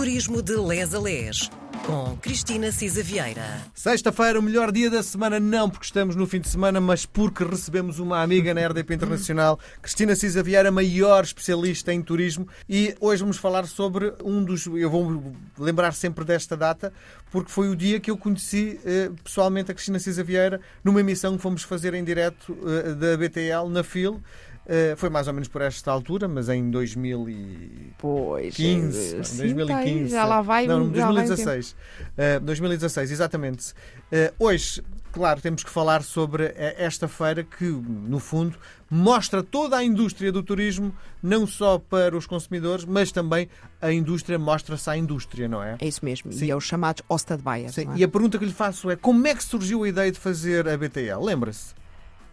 [0.00, 1.50] Turismo de Les a Les,
[1.84, 3.60] com Cristina Cisa Vieira.
[3.74, 7.44] Sexta-feira, o melhor dia da semana, não porque estamos no fim de semana, mas porque
[7.44, 13.20] recebemos uma amiga na RDP Internacional, Cristina Cisa Vieira, maior especialista em turismo, e hoje
[13.20, 14.64] vamos falar sobre um dos.
[14.64, 16.94] Eu vou lembrar sempre desta data,
[17.30, 21.36] porque foi o dia que eu conheci eh, pessoalmente a Cristina Cisa Vieira numa emissão
[21.36, 24.18] que fomos fazer em direto eh, da BTL na FIL.
[24.66, 27.92] Uh, foi mais ou menos por esta altura, mas em 2015.
[27.98, 28.56] Pois,
[29.36, 30.10] 2015.
[30.10, 31.76] já lá vai Não, já 2016.
[32.16, 33.72] Vai uh, 2016, exatamente.
[33.72, 38.56] Uh, hoje, claro, temos que falar sobre esta feira que, no fundo,
[38.90, 43.48] mostra toda a indústria do turismo, não só para os consumidores, mas também
[43.80, 45.76] a indústria mostra-se à indústria, não é?
[45.80, 46.32] É isso mesmo.
[46.32, 46.44] Sim.
[46.44, 47.40] E é os chamados Ostad
[47.70, 47.88] Sim.
[47.94, 47.96] É?
[47.96, 50.68] E a pergunta que lhe faço é como é que surgiu a ideia de fazer
[50.68, 51.24] a BTL?
[51.24, 51.79] Lembra-se?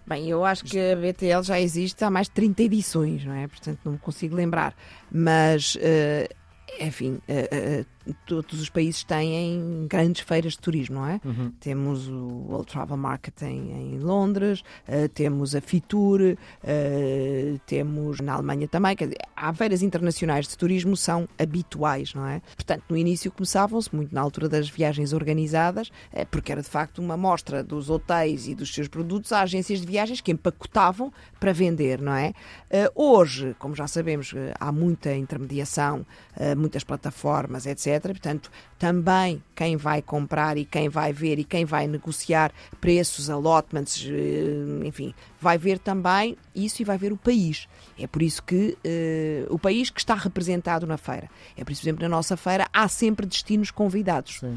[0.08, 3.46] Bem, eu acho que a BTL já existe há mais de 30 edições, não é?
[3.46, 4.74] Portanto, não me consigo lembrar.
[5.12, 6.34] Mas, uh,
[6.80, 7.86] enfim, uh, uh,
[8.26, 11.20] todos os países têm grandes feiras de turismo, não é?
[11.24, 11.52] Uhum.
[11.60, 18.34] Temos o World Travel Market em, em Londres, uh, temos a Fitur, uh, temos na
[18.34, 18.96] Alemanha também.
[18.96, 22.42] Quer dizer, há feiras internacionais de turismo são habituais, não é?
[22.56, 27.00] Portanto, no início começavam-se muito na altura das viagens organizadas, uh, porque era de facto
[27.00, 31.54] uma mostra dos hotéis e dos seus produtos a agências de viagens que empacotavam para
[31.54, 32.34] vender, não é?
[32.96, 36.06] hoje, como já sabemos, há muita intermediação,
[36.56, 41.88] muitas plataformas, etc Portanto, também quem vai comprar e quem vai ver e quem vai
[41.88, 47.68] negociar preços, allotments, eh, enfim, vai ver também isso e vai ver o país.
[48.00, 51.30] É por isso que uh, o país que está representado na feira.
[51.56, 54.52] É por isso, por exemplo, na nossa feira há sempre destinos convidados uh,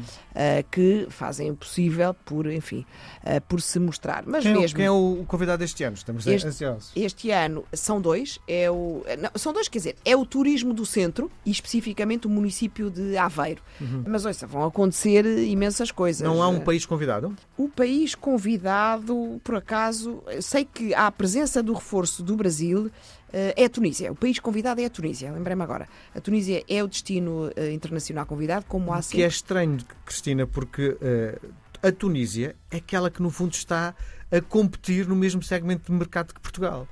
[0.69, 2.85] que fazem o possível por, enfim,
[3.23, 4.23] uh, por se mostrar.
[4.25, 5.95] Mas quem, mesmo, quem é o convidado este ano?
[5.95, 6.91] Estamos este, ansiosos.
[6.95, 8.39] Este ano são dois.
[8.47, 12.29] É o, não, são dois, quer dizer, é o turismo do centro e especificamente o
[12.29, 13.30] município de Aveiro.
[13.79, 14.03] Uhum.
[14.07, 16.21] Mas ouça, vão acontecer imensas coisas.
[16.21, 17.35] Não há um país convidado?
[17.57, 22.91] O país convidado, por acaso, sei que há a presença do reforço do Brasil
[23.33, 24.11] eh, é a Tunísia.
[24.11, 25.87] O país convidado é a Tunísia, lembrei-me agora.
[26.13, 29.17] A Tunísia é o destino uh, internacional convidado, como há sempre.
[29.17, 31.49] Que é estranho, Cristina, porque uh,
[31.81, 33.95] a Tunísia é aquela que, no fundo, está
[34.31, 36.87] a competir no mesmo segmento de mercado que Portugal.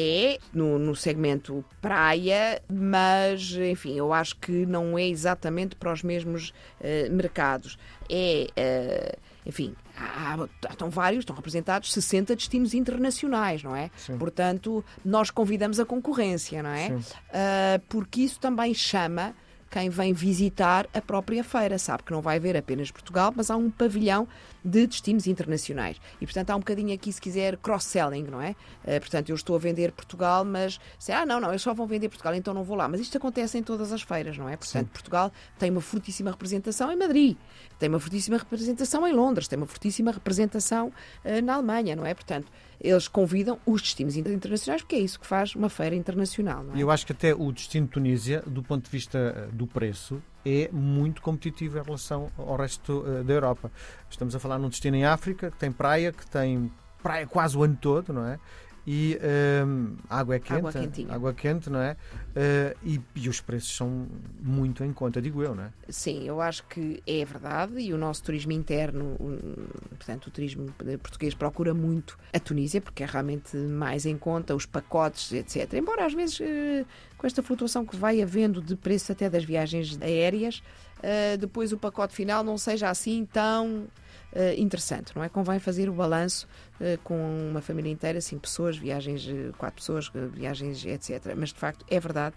[0.00, 6.02] É no, no segmento praia, mas enfim, eu acho que não é exatamente para os
[6.02, 6.50] mesmos
[6.80, 7.76] uh, mercados.
[8.08, 10.36] É, enfim, há,
[10.70, 13.90] estão vários, estão representados 60 destinos internacionais, não é?
[13.96, 14.16] Sim.
[14.18, 16.88] Portanto, nós convidamos a concorrência, não é?
[16.90, 19.34] Uh, porque isso também chama
[19.70, 21.78] quem vem visitar a própria feira.
[21.78, 24.26] Sabe que não vai ver apenas Portugal, mas há um pavilhão
[24.64, 26.00] de destinos internacionais.
[26.20, 28.50] E, portanto, há um bocadinho aqui, se quiser, cross-selling, não é?
[28.84, 31.86] Uh, portanto, eu estou a vender Portugal, mas, se, ah, não, não, eu só vou
[31.86, 32.88] vender Portugal, então não vou lá.
[32.88, 34.56] Mas isto acontece em todas as feiras, não é?
[34.56, 34.92] Portanto, Sim.
[34.92, 37.36] Portugal tem uma fortíssima representação em Madrid,
[37.78, 40.88] tem uma fortíssima representação em Londres, tem uma fortíssima representação
[41.24, 42.14] uh, na Alemanha, não é?
[42.14, 46.62] Portanto, eles convidam os destinos internacionais, porque é isso que faz uma feira internacional.
[46.62, 46.82] Não é?
[46.82, 50.68] Eu acho que até o destino Tunísia, do ponto de vista eh, do preço, é
[50.72, 53.70] muito competitivo em relação ao resto uh, da Europa.
[54.08, 56.70] Estamos a falar num destino em África, que tem praia, que tem
[57.02, 58.38] praia quase o ano todo, não é?
[58.90, 59.18] E
[59.66, 61.92] um, água é quente, água, água quente, não é?
[61.92, 64.06] Uh, e, e, os preços são
[64.40, 65.70] muito em conta, digo eu, não é?
[65.90, 69.14] Sim, eu acho que é verdade e o nosso turismo interno,
[69.90, 70.72] portanto, o turismo
[71.02, 75.70] português procura muito a Tunísia porque é realmente mais em conta, os pacotes, etc.
[75.74, 76.86] Embora às vezes uh,
[77.18, 80.62] com esta flutuação que vai havendo de preço até das viagens aéreas,
[81.38, 83.86] depois o pacote final não seja assim tão
[84.32, 85.28] uh, interessante, não é?
[85.28, 86.46] Convém fazer o balanço
[86.80, 89.26] uh, com uma família inteira, cinco pessoas, viagens,
[89.56, 91.34] quatro pessoas, viagens, etc.
[91.36, 92.34] Mas de facto é verdade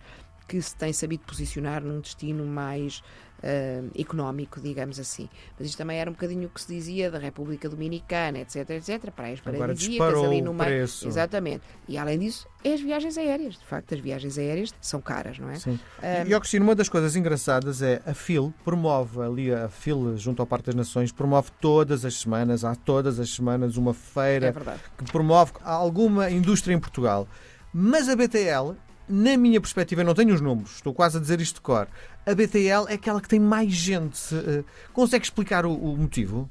[0.52, 3.02] que se tem sabido posicionar num destino mais
[3.42, 5.30] uh, económico, digamos assim.
[5.58, 9.12] Mas isto também era um bocadinho o que se dizia da República Dominicana, etc, etc,
[9.12, 10.70] praias paradisíacas ali no meio.
[10.70, 11.08] Preço.
[11.08, 11.64] Exatamente.
[11.88, 13.58] E além disso, é as viagens aéreas.
[13.58, 15.56] De facto, as viagens aéreas são caras, não é?
[15.56, 15.80] Sim.
[16.04, 16.28] Um...
[16.28, 20.46] E, Cristina, uma das coisas engraçadas é a FIL promove ali, a FIL, junto ao
[20.46, 25.09] Parque das Nações, promove todas as semanas, há todas as semanas, uma feira é que
[25.14, 27.26] promove alguma indústria em Portugal.
[27.74, 28.76] Mas a BTL
[29.11, 31.87] na minha perspectiva, eu não tenho os números, estou quase a dizer isto de cor.
[32.25, 34.34] A BTL é aquela que tem mais gente.
[34.34, 34.63] Uh,
[34.93, 36.49] consegue explicar o, o, motivo?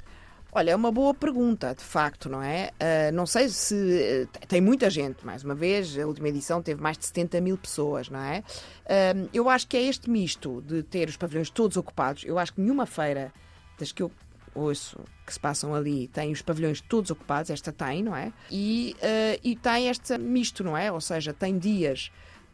[0.53, 2.71] Olha, é uma boa pergunta, de facto, não é?
[2.75, 3.75] Uh, não sei se.
[3.75, 7.57] Uh, tem muita gente, mais uma vez, a última edição teve mais de 70 mil
[7.57, 8.43] pessoas, não é?
[9.33, 12.25] eu acho que é este misto de ter os pavilhões todos ocupados.
[12.25, 13.33] Eu acho que nenhuma feira
[13.79, 14.11] das que eu
[14.53, 18.33] ouço que se passam ali tem os pavilhões todos ocupados, esta tem, não é?
[18.51, 18.97] E,
[19.45, 20.91] e tem este misto, não é?
[20.91, 22.11] Ou seja, tem dias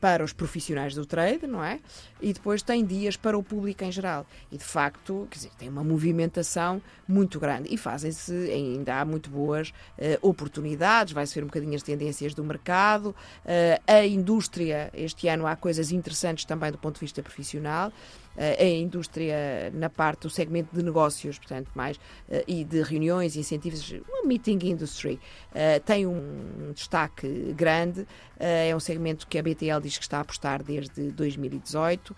[0.06, 1.80] para os profissionais do trade, não é?
[2.20, 4.24] E depois tem dias para o público em geral.
[4.52, 9.28] E de facto, quer dizer, tem uma movimentação muito grande e fazem-se ainda há muito
[9.28, 13.06] boas uh, oportunidades, vai-se ver um bocadinho as tendências do mercado.
[13.44, 17.92] Uh, a indústria, este ano há coisas interessantes também do ponto de vista profissional.
[18.36, 21.98] Eh, a indústria na parte do segmento de negócios, portanto, mais
[22.28, 25.18] eh, e de reuniões e incentivos, uma meeting industry,
[25.54, 28.06] eh, tem um destaque grande.
[28.38, 32.14] É um segmento que a BTL diz que está a apostar desde 2018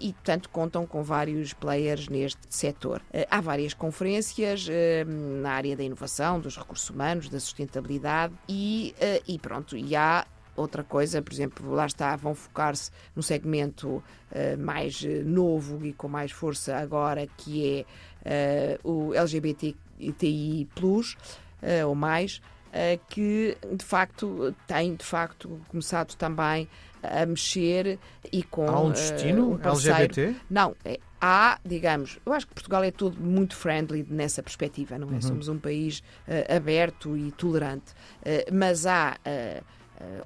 [0.00, 3.02] e, portanto, contam com vários players neste setor.
[3.30, 4.66] Há várias conferências
[5.42, 8.94] na área da inovação, dos recursos humanos, da sustentabilidade e,
[9.28, 10.24] e pronto, e há
[10.56, 14.02] outra coisa, por exemplo, lá está, vão focar-se no segmento uh,
[14.58, 17.86] mais uh, novo e com mais força agora, que
[18.24, 20.68] é uh, o LGBTI,
[21.86, 22.42] ou mais,
[23.08, 26.68] que de facto tem de facto começado também
[27.00, 28.00] a mexer
[28.32, 28.68] e com.
[28.68, 30.34] Há um destino um LGBT?
[30.50, 35.08] Não, é, há, digamos, eu acho que Portugal é todo muito friendly nessa perspectiva, não
[35.10, 35.12] é?
[35.12, 35.22] Uhum.
[35.22, 36.02] Somos um país
[36.48, 37.94] aberto e tolerante,
[38.52, 39.64] mas há uh,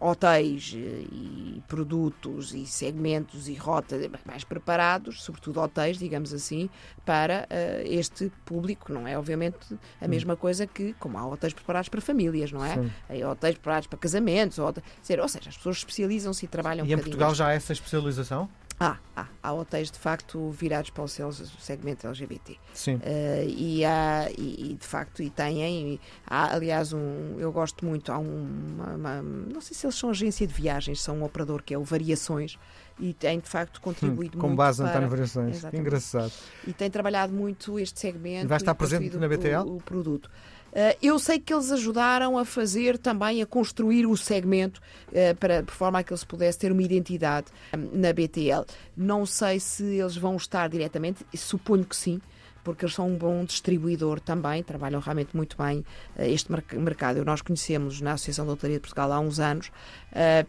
[0.01, 6.69] hotéis uh, e produtos e segmentos e rotas mais preparados, sobretudo hotéis, digamos assim,
[7.05, 7.49] para
[7.85, 8.93] este público.
[8.93, 9.57] Não é, obviamente,
[10.01, 10.09] a hum.
[10.09, 12.75] mesma coisa que, como há hotéis preparados para famílias, não é?
[12.75, 12.91] Sim.
[13.09, 16.99] Há hotéis preparados para casamentos, ou, ou seja, as pessoas especializam-se e trabalham E um
[16.99, 18.49] em Portugal já há essa especialização?
[18.79, 22.59] Há, há, há hotéis de facto virados para o segmento LGBT.
[22.75, 22.97] Sim.
[22.97, 23.01] Uh,
[23.49, 28.19] e, há, e, e, de facto e têm, há, aliás, um, eu gosto muito, há
[28.19, 31.79] uma, uma, não sei se eles são agência de viagens, são um operador que é
[31.79, 32.59] o Variações
[32.99, 34.49] e tem de facto contribuído hum, muito.
[34.49, 34.91] Com base para...
[34.91, 35.65] António Variações.
[35.65, 36.33] Que engraçado.
[36.67, 38.47] E tem trabalhado muito este segmento.
[38.47, 39.67] E vai estar presente na BTL?
[39.67, 40.31] O, o produto.
[40.79, 44.79] Eh, eu sei que eles ajudaram a fazer também, a construir o segmento
[45.11, 48.63] eh, para, de forma a que eles pudessem ter uma identidade eh, na BTL.
[48.95, 52.21] Não sei se eles vão estar diretamente, suponho que sim
[52.67, 55.85] porque eles são um bom distribuidor também, trabalham realmente muito bem
[56.19, 57.25] este mercado.
[57.25, 59.71] Nós conhecemos na Associação de Hotelaria de Portugal há uns anos,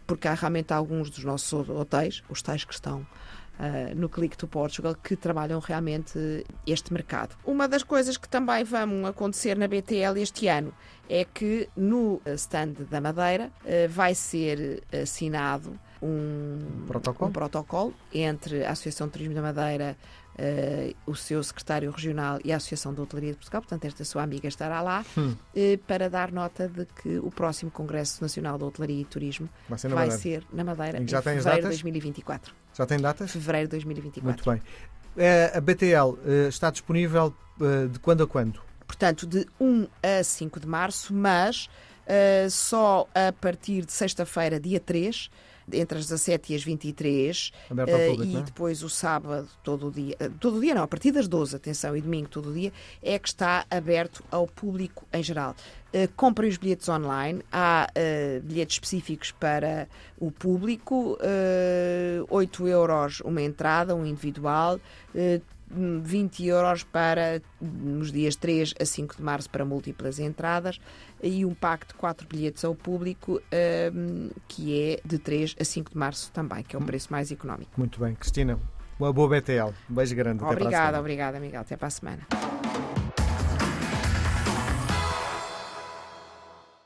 [0.04, 3.06] porque há realmente alguns dos nossos hotéis, os tais que estão
[3.58, 7.36] uh, no Click to Portugal que trabalham realmente este mercado.
[7.44, 10.72] Uma das coisas que também vão acontecer na BTL este ano
[11.08, 17.30] é que no stand da Madeira uh, vai ser assinado um protocolo?
[17.30, 19.96] um protocolo entre a Associação de Turismo da Madeira,
[20.38, 24.22] uh, o seu secretário regional e a Associação de Hotelaria de Portugal, portanto, esta sua
[24.22, 25.34] amiga estará lá, hum.
[25.34, 29.78] uh, para dar nota de que o próximo Congresso Nacional de Hotelaria e Turismo vai
[29.78, 32.54] ser na vai Madeira, ser na Madeira em fevereiro de 2024.
[32.74, 33.30] Já tem datas?
[33.30, 34.24] Fevereiro de 2024.
[34.24, 34.72] Muito bem.
[35.16, 37.34] Uh, a BTL está disponível
[37.90, 38.60] de quando a quando?
[38.86, 41.68] Portanto, de 1 a 5 de março, mas
[42.50, 45.28] só a partir de sexta-feira, dia 3,
[45.72, 48.42] entre as 17 e as 23 Aberto ao público, uh, e é?
[48.42, 51.56] depois o sábado todo o dia, uh, todo o dia não, a partir das 12,
[51.56, 52.72] atenção, e domingo todo o dia,
[53.02, 55.54] é que está aberto ao público em geral.
[55.88, 59.88] Uh, comprem os bilhetes online, há uh, bilhetes específicos para
[60.18, 64.78] o público, uh, 8 euros uma entrada, um individual,
[65.70, 70.80] 20 euros para nos dias 3 a 5 de março para múltiplas entradas
[71.22, 73.40] e um pack de 4 bilhetes ao público
[73.92, 77.30] um, que é de 3 a 5 de março também, que é o preço mais
[77.30, 77.70] económico.
[77.76, 78.14] Muito bem.
[78.14, 78.58] Cristina,
[78.98, 79.72] uma boa BTL.
[79.90, 80.42] Um beijo grande.
[80.42, 81.60] Obrigada, obrigada, Miguel.
[81.60, 82.26] Até para a semana.